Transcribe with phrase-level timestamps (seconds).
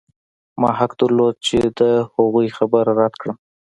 [0.61, 1.81] ما حق درلود چې د
[2.13, 3.35] هغوی خبره رد کړم